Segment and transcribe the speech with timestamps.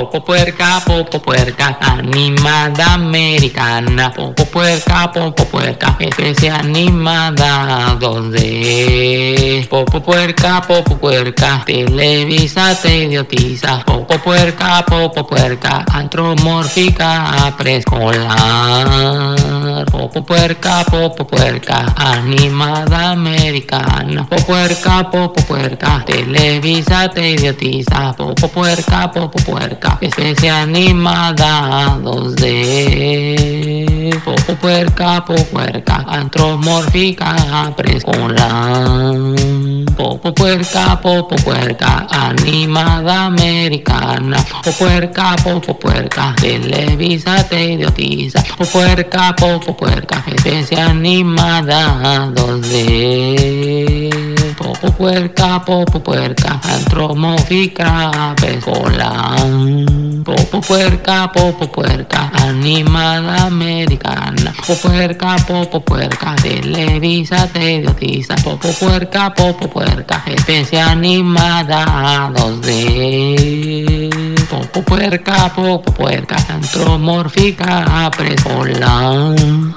[0.00, 4.10] Popo puerca, popo puerca, animada americana.
[4.10, 9.68] Popo puerca, popo puerca, especie animada 2D.
[9.68, 13.82] Popo puerca, popo puerca, televisa te idiotiza.
[13.84, 18.88] Popo puerca, popo puerca, antromórfica preescolar.
[20.30, 24.24] Puerca, popo puerca, animada americana.
[24.28, 28.12] Popo puerca, popo puerca, televisa te idiotiza.
[28.16, 33.40] Popo puerca, popo puerca, especie animada 2D.
[34.22, 37.34] Popo puerca, popo puerca, antromórfica.
[40.00, 44.42] Popo puerca, popo puerca, animada americana.
[44.48, 48.42] Popo puerca, popo puerca, televisa te idiotiza.
[48.56, 54.08] Popo puerca, popo puerca, especie animada 2D.
[54.56, 60.09] Popo puerca, popo puerca, antromórfica preescolar.
[60.66, 64.52] Puerca, popo puerca, animada americana.
[64.66, 68.34] Popo puerca, popo puerca, televisa te idiotiza.
[68.36, 74.08] Popo puerca, popo puerca, especie animada 2D.
[74.48, 79.34] Popo puerca, popo puerca, antromórfica preescolar.